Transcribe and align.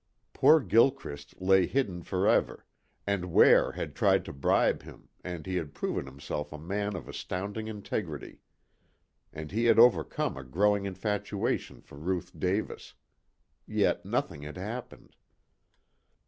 Poor 0.33 0.59
Gilchrist 0.61 1.39
lay 1.39 1.67
hidden 1.67 2.01
forever 2.01 2.65
and 3.05 3.31
Ware 3.31 3.73
had 3.73 3.93
tried 3.93 4.25
to 4.25 4.33
bribe 4.33 4.81
him 4.81 5.09
and 5.23 5.45
he 5.45 5.57
had 5.57 5.75
proven 5.75 6.07
himself 6.07 6.51
a 6.51 6.57
man 6.57 6.95
of 6.95 7.07
astounding 7.07 7.67
integrity. 7.67 8.41
And 9.31 9.51
he 9.51 9.65
had 9.65 9.77
overcome 9.77 10.37
a 10.37 10.43
growing 10.43 10.85
infatuation 10.87 11.81
for 11.81 11.99
Ruth 11.99 12.31
Davis. 12.35 12.95
Yet 13.67 14.03
nothing 14.03 14.41
had 14.41 14.57
happened. 14.57 15.15